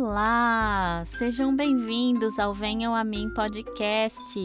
Olá! 0.00 1.02
Sejam 1.06 1.56
bem-vindos 1.56 2.38
ao 2.38 2.54
Venham 2.54 2.94
a 2.94 3.02
Mim 3.02 3.28
podcast. 3.34 4.38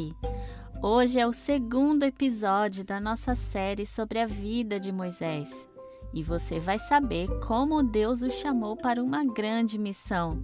Hoje 0.82 1.20
é 1.20 1.28
o 1.28 1.32
segundo 1.32 2.02
episódio 2.02 2.84
da 2.84 3.00
nossa 3.00 3.36
série 3.36 3.86
sobre 3.86 4.18
a 4.18 4.26
vida 4.26 4.79
de 4.79 4.92
Moisés 4.92 5.70
e 6.11 6.24
você 6.24 6.60
vai 6.60 6.79
saber 6.79 7.28
como 7.42 7.84
Deus 7.84 8.24
o 8.24 8.32
chamou 8.32 8.75
para 8.75 9.04
uma 9.04 9.24
grande 9.24 9.78
missão. 9.78 10.43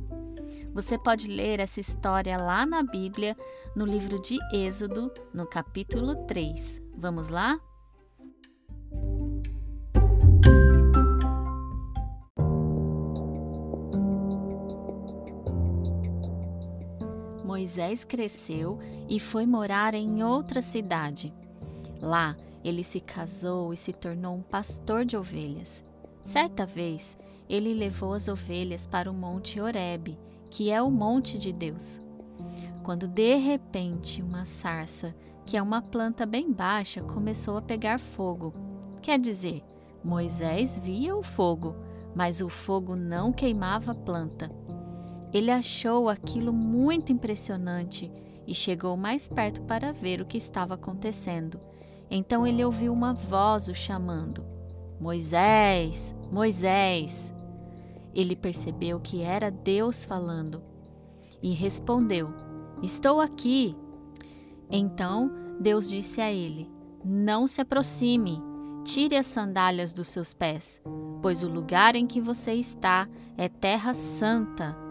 Você 0.75 0.95
pode 0.95 1.27
ler 1.27 1.59
essa 1.59 1.80
história 1.80 2.38
lá 2.38 2.63
na 2.63 2.84
Bíblia, 2.84 3.35
no 3.76 3.88
livro 3.88 4.21
de 4.21 4.38
Êxodo, 4.53 5.12
no 5.34 5.48
capítulo 5.48 6.27
3. 6.27 6.80
Vamos 6.95 7.30
lá? 7.30 7.59
Moisés 17.70 18.04
cresceu 18.04 18.80
e 19.08 19.20
foi 19.20 19.46
morar 19.46 19.94
em 19.94 20.23
outra 20.23 20.59
cidade. 20.59 21.32
Lá, 22.02 22.36
ele 22.64 22.84
se 22.84 23.00
casou 23.00 23.72
e 23.72 23.78
se 23.78 23.94
tornou 23.94 24.38
um 24.38 24.42
pastor 24.42 25.05
de 25.05 25.16
ovelhas. 25.16 25.84
Certa 26.23 26.66
vez, 26.66 27.16
ele 27.48 27.76
levou 27.76 28.14
as 28.14 28.28
ovelhas 28.28 28.88
para 28.88 29.09
o 29.09 29.14
Monte 29.14 29.62
Horebe, 29.62 30.18
que 30.50 30.72
é 30.72 30.82
o 30.82 30.90
monte 30.90 31.38
de 31.38 31.54
Deus. 31.54 32.02
Quando 32.82 33.08
de 33.08 33.36
repente 33.36 34.23
uma 34.23 34.45
sarça, 34.45 35.16
que 35.45 35.56
é 35.56 35.62
uma 35.62 35.80
planta 35.80 36.26
bem 36.26 36.52
baixa, 36.52 37.04
começou 37.04 37.56
a 37.56 37.62
pegar 37.62 38.00
fogo. 38.00 38.52
Quer 39.00 39.20
dizer, 39.20 39.64
Moisés 40.04 40.80
via 40.80 41.16
o 41.16 41.22
fogo, 41.22 41.76
mas 42.16 42.42
o 42.42 42.50
fogo 42.50 42.95
não 42.95 43.31
queimava 43.31 43.92
a 43.92 43.95
planta. 43.95 44.50
Ele 45.33 45.52
achou 45.52 46.09
aquilo 46.09 46.52
muito 46.52 47.11
impressionante 47.11 48.11
e 48.47 48.53
chegou 48.53 48.97
mais 48.97 49.30
perto 49.30 49.61
para 49.61 49.91
ver 49.91 50.21
o 50.21 50.25
que 50.25 50.38
estava 50.38 50.73
acontecendo. 50.73 51.59
Então 52.09 52.47
ele 52.47 52.66
ouviu 52.66 52.91
uma 52.91 53.13
voz 53.13 53.67
o 53.69 53.75
chamando: 53.75 54.44
Moisés, 54.99 56.16
Moisés. 56.31 57.33
Ele 58.13 58.36
percebeu 58.36 58.99
que 58.99 59.21
era 59.21 59.52
Deus 59.52 60.03
falando 60.03 60.63
e 61.43 61.53
respondeu: 61.53 62.33
Estou 62.81 63.21
aqui. 63.21 63.75
Então 64.71 65.31
Deus 65.59 65.88
disse 65.88 66.19
a 66.19 66.31
ele: 66.31 66.67
Não 67.05 67.47
se 67.47 67.61
aproxime, 67.61 68.41
tire 68.83 69.16
as 69.16 69.27
sandálias 69.27 69.93
dos 69.93 70.08
seus 70.08 70.33
pés, 70.33 70.81
pois 71.21 71.43
o 71.43 71.47
lugar 71.47 71.95
em 71.95 72.08
que 72.08 72.19
você 72.19 72.53
está 72.53 73.08
é 73.38 73.47
terra 73.47 73.93
santa. 73.93 74.89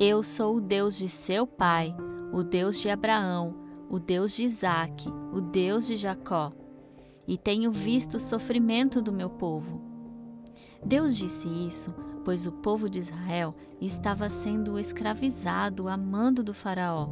Eu 0.00 0.22
sou 0.22 0.58
o 0.58 0.60
Deus 0.60 0.96
de 0.96 1.08
seu 1.08 1.44
pai, 1.44 1.92
o 2.32 2.44
Deus 2.44 2.78
de 2.78 2.88
Abraão, 2.88 3.56
o 3.90 3.98
Deus 3.98 4.32
de 4.32 4.44
Isaque, 4.44 5.08
o 5.32 5.40
Deus 5.40 5.88
de 5.88 5.96
Jacó, 5.96 6.52
e 7.26 7.36
tenho 7.36 7.72
visto 7.72 8.14
o 8.14 8.20
sofrimento 8.20 9.02
do 9.02 9.10
meu 9.10 9.28
povo. 9.28 9.82
Deus 10.86 11.16
disse 11.16 11.48
isso, 11.48 11.92
pois 12.24 12.46
o 12.46 12.52
povo 12.52 12.88
de 12.88 13.00
Israel 13.00 13.56
estava 13.80 14.30
sendo 14.30 14.78
escravizado 14.78 15.88
a 15.88 15.96
mando 15.96 16.44
do 16.44 16.54
Faraó. 16.54 17.08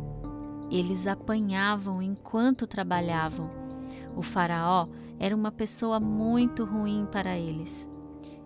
Eles 0.71 1.09
apanhavam 1.09 2.01
enquanto 2.01 2.69
trabalhavam. 2.69 3.51
O 4.15 4.23
Faraó 4.23 4.87
era 5.19 5.35
uma 5.35 5.51
pessoa 5.51 5.99
muito 5.99 6.65
ruim 6.65 7.05
para 7.11 7.37
eles. 7.37 7.89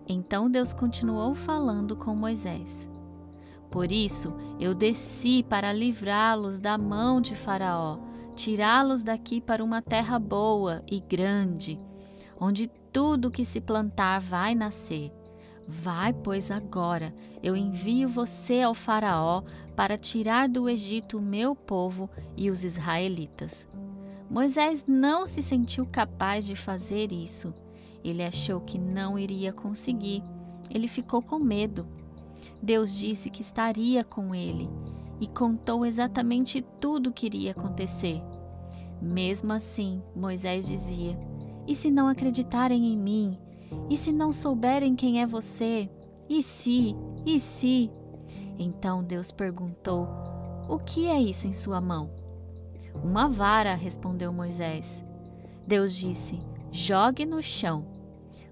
Então 0.07 0.49
Deus 0.49 0.73
continuou 0.73 1.35
falando 1.35 1.95
com 1.95 2.15
Moisés. 2.15 2.89
Por 3.71 3.89
isso 3.89 4.35
eu 4.59 4.75
desci 4.75 5.41
para 5.41 5.71
livrá-los 5.71 6.59
da 6.59 6.77
mão 6.77 7.21
de 7.21 7.35
Faraó, 7.35 7.99
tirá-los 8.35 9.01
daqui 9.01 9.39
para 9.39 9.63
uma 9.63 9.81
terra 9.81 10.19
boa 10.19 10.83
e 10.91 10.99
grande, 10.99 11.79
onde 12.39 12.69
tudo 12.91 13.31
que 13.31 13.45
se 13.45 13.61
plantar 13.61 14.19
vai 14.19 14.53
nascer. 14.53 15.11
Vai, 15.65 16.11
pois, 16.11 16.51
agora, 16.51 17.15
eu 17.41 17.55
envio 17.55 18.09
você 18.09 18.61
ao 18.61 18.73
Faraó 18.73 19.43
para 19.73 19.97
tirar 19.97 20.49
do 20.49 20.67
Egito 20.67 21.17
o 21.17 21.21
meu 21.21 21.55
povo 21.55 22.09
e 22.35 22.51
os 22.51 22.65
israelitas. 22.65 23.65
Moisés 24.29 24.83
não 24.85 25.25
se 25.25 25.41
sentiu 25.41 25.85
capaz 25.85 26.45
de 26.45 26.57
fazer 26.57 27.13
isso. 27.13 27.53
Ele 28.03 28.23
achou 28.23 28.59
que 28.59 28.77
não 28.77 29.17
iria 29.17 29.53
conseguir. 29.53 30.23
Ele 30.69 30.87
ficou 30.87 31.21
com 31.21 31.39
medo. 31.39 31.87
Deus 32.61 32.93
disse 32.93 33.29
que 33.29 33.41
estaria 33.41 34.03
com 34.03 34.33
ele 34.33 34.69
e 35.19 35.27
contou 35.27 35.85
exatamente 35.85 36.65
tudo 36.79 37.09
o 37.09 37.13
que 37.13 37.25
iria 37.27 37.51
acontecer. 37.51 38.21
Mesmo 39.01 39.53
assim, 39.53 40.01
Moisés 40.15 40.65
dizia: 40.65 41.17
E 41.67 41.75
se 41.75 41.89
não 41.91 42.07
acreditarem 42.07 42.93
em 42.93 42.97
mim? 42.97 43.37
E 43.89 43.95
se 43.95 44.11
não 44.11 44.33
souberem 44.33 44.95
quem 44.95 45.21
é 45.21 45.27
você? 45.27 45.89
E 46.29 46.43
se? 46.43 46.95
E 47.25 47.39
se? 47.39 47.91
Então 48.57 49.03
Deus 49.03 49.31
perguntou: 49.31 50.07
O 50.69 50.77
que 50.77 51.07
é 51.07 51.19
isso 51.19 51.47
em 51.47 51.53
sua 51.53 51.79
mão? 51.79 52.09
Uma 53.03 53.27
vara, 53.29 53.73
respondeu 53.73 54.33
Moisés. 54.33 55.03
Deus 55.65 55.95
disse: 55.95 56.39
Jogue 56.71 57.25
no 57.25 57.41
chão. 57.41 57.85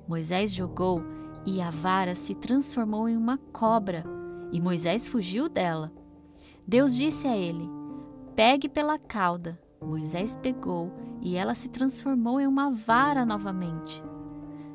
Moisés 0.08 0.54
jogou 0.54 1.04
e 1.46 1.62
a 1.62 1.70
vara 1.70 2.16
se 2.16 2.36
transformou 2.36 3.08
em 3.08 3.16
uma 3.18 3.38
cobra, 3.52 4.04
e 4.52 4.60
Moisés 4.60 5.08
fugiu 5.08 5.48
dela. 5.48 5.92
Deus 6.68 6.96
disse 6.96 7.28
a 7.28 7.36
ele: 7.36 7.70
Pegue 8.36 8.70
pela 8.70 8.98
cauda. 8.98 9.60
Moisés 9.82 10.36
pegou 10.36 10.92
e 11.22 11.36
ela 11.36 11.56
se 11.56 11.70
transformou 11.70 12.40
em 12.40 12.48
uma 12.48 12.72
vara 12.72 13.26
novamente. 13.26 14.04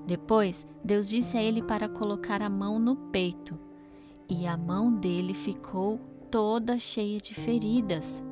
Depois, 0.06 0.66
Deus 0.82 1.08
disse 1.08 1.36
a 1.36 1.42
ele 1.42 1.62
para 1.62 1.88
colocar 1.88 2.42
a 2.42 2.50
mão 2.50 2.78
no 2.78 2.96
peito, 2.96 3.58
e 4.28 4.46
a 4.46 4.56
mão 4.56 4.92
dele 4.92 5.32
ficou 5.32 5.98
toda 6.30 6.78
cheia 6.78 7.18
de 7.18 7.34
feridas. 7.34 8.22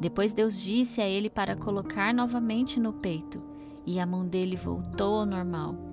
Depois, 0.00 0.32
Deus 0.32 0.60
disse 0.60 1.00
a 1.00 1.08
ele 1.08 1.30
para 1.30 1.56
colocar 1.56 2.12
novamente 2.12 2.80
no 2.80 2.92
peito, 2.92 3.42
e 3.84 4.00
a 4.00 4.06
mão 4.06 4.26
dele 4.26 4.56
voltou 4.56 5.20
ao 5.20 5.26
normal. 5.26 5.85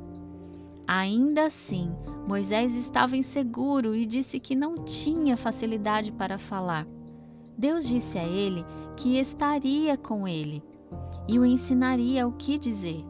Ainda 0.88 1.46
assim, 1.46 1.96
Moisés 2.28 2.76
estava 2.76 3.16
inseguro 3.16 3.96
e 3.96 4.06
disse 4.06 4.40
que 4.40 4.56
não 4.56 4.84
tinha 4.84 5.38
facilidade 5.38 6.12
para 6.12 6.38
falar. 6.38 6.86
Deus 7.58 7.88
disse 7.88 8.18
a 8.18 8.24
ele 8.24 8.66
que 8.98 9.18
estaria 9.18 9.98
com 9.98 10.28
ele 10.28 10.64
e 11.28 11.40
o 11.40 11.46
ensinaria 11.46 12.28
o 12.28 12.34
que 12.34 12.58
dizer. 12.58 13.04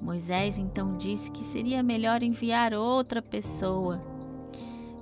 Moisés 0.00 0.56
então 0.56 0.96
disse 0.96 1.30
que 1.30 1.44
seria 1.44 1.82
melhor 1.82 2.22
enviar 2.22 2.72
outra 2.72 3.20
pessoa. 3.20 4.00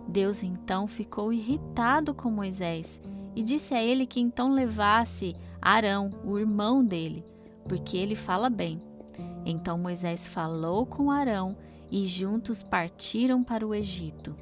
Deus 0.09 0.43
então 0.43 0.89
ficou 0.89 1.33
irritado 1.33 2.15
com 2.15 2.31
Moisés 2.31 3.01
e 3.37 3.43
disse 3.43 3.75
a 3.75 3.83
ele 3.83 4.07
que 4.07 4.19
então 4.19 4.51
levasse 4.51 5.37
Arão, 5.61 6.11
o 6.25 6.39
irmão 6.39 6.85
dele, 6.85 7.25
porque 7.69 7.97
ele 7.97 8.17
fala 8.17 8.51
bem. 8.51 8.83
Então 9.45 9.79
Moisés 9.79 10.27
falou 10.27 10.85
com 10.85 11.11
Arão 11.11 11.57
e 11.91 12.07
juntos 12.07 12.63
partiram 12.63 13.43
para 13.43 13.67
o 13.67 13.75
Egito. 13.75 14.37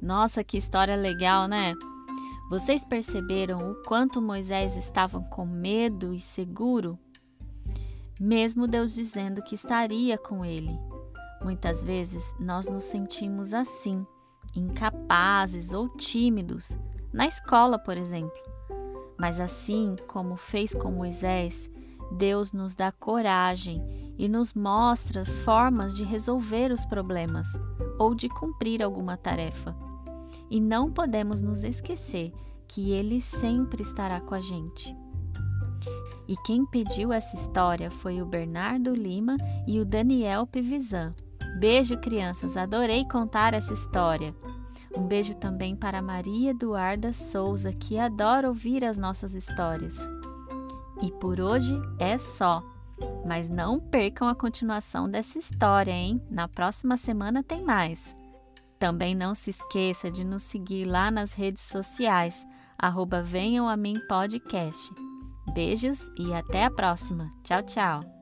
Nossa, 0.00 0.44
que 0.44 0.56
história 0.56 0.96
legal, 0.96 1.48
né? 1.48 1.74
Vocês 2.50 2.84
perceberam 2.84 3.72
o 3.72 3.74
quanto 3.82 4.20
Moisés 4.20 4.76
estava 4.76 5.20
com 5.20 5.46
medo 5.46 6.12
e 6.14 6.20
seguro? 6.20 6.98
Mesmo 8.20 8.66
Deus 8.66 8.94
dizendo 8.94 9.42
que 9.42 9.54
estaria 9.54 10.16
com 10.18 10.44
ele. 10.44 10.78
Muitas 11.42 11.82
vezes 11.82 12.34
nós 12.38 12.68
nos 12.68 12.84
sentimos 12.84 13.52
assim 13.52 14.06
incapazes 14.56 15.72
ou 15.72 15.88
tímidos, 15.88 16.78
na 17.12 17.26
escola, 17.26 17.78
por 17.78 17.96
exemplo. 17.96 18.42
Mas 19.18 19.38
assim 19.38 19.94
como 20.08 20.36
fez 20.36 20.74
com 20.74 20.90
Moisés, 20.90 21.70
Deus 22.12 22.52
nos 22.52 22.74
dá 22.74 22.92
coragem 22.92 23.82
e 24.18 24.28
nos 24.28 24.52
mostra 24.54 25.24
formas 25.24 25.96
de 25.96 26.02
resolver 26.02 26.70
os 26.70 26.84
problemas 26.84 27.48
ou 27.98 28.14
de 28.14 28.28
cumprir 28.28 28.82
alguma 28.82 29.16
tarefa. 29.16 29.76
E 30.50 30.60
não 30.60 30.92
podemos 30.92 31.40
nos 31.40 31.64
esquecer 31.64 32.32
que 32.68 32.92
Ele 32.92 33.20
sempre 33.20 33.82
estará 33.82 34.20
com 34.20 34.34
a 34.34 34.40
gente. 34.40 34.96
E 36.26 36.36
quem 36.38 36.64
pediu 36.64 37.12
essa 37.12 37.36
história 37.36 37.90
foi 37.90 38.22
o 38.22 38.26
Bernardo 38.26 38.94
Lima 38.94 39.36
e 39.66 39.80
o 39.80 39.84
Daniel 39.84 40.46
Pivisan. 40.46 41.14
Beijo, 41.58 41.96
crianças, 41.98 42.56
adorei 42.56 43.06
contar 43.06 43.54
essa 43.54 43.72
história. 43.72 44.34
Um 44.96 45.06
beijo 45.06 45.34
também 45.34 45.74
para 45.74 46.02
Maria 46.02 46.50
Eduarda 46.50 47.12
Souza, 47.12 47.72
que 47.72 47.98
adora 47.98 48.48
ouvir 48.48 48.84
as 48.84 48.96
nossas 48.96 49.34
histórias. 49.34 49.98
E 51.02 51.10
por 51.12 51.40
hoje 51.40 51.74
é 51.98 52.16
só. 52.16 52.62
Mas 53.26 53.48
não 53.48 53.80
percam 53.80 54.28
a 54.28 54.34
continuação 54.34 55.10
dessa 55.10 55.38
história, 55.38 55.90
hein? 55.92 56.22
Na 56.30 56.46
próxima 56.46 56.96
semana 56.96 57.42
tem 57.42 57.62
mais. 57.62 58.14
Também 58.78 59.14
não 59.14 59.34
se 59.34 59.50
esqueça 59.50 60.10
de 60.10 60.24
nos 60.24 60.42
seguir 60.42 60.84
lá 60.84 61.10
nas 61.10 61.32
redes 61.32 61.62
sociais, 61.62 62.46
arroba 62.78 63.22
Venham 63.22 63.68
a 63.68 63.76
Mim 63.76 63.98
Podcast. 64.08 64.94
Beijos 65.52 66.00
e 66.18 66.32
até 66.32 66.64
a 66.64 66.70
próxima. 66.70 67.30
Tchau, 67.42 67.62
tchau. 67.62 68.13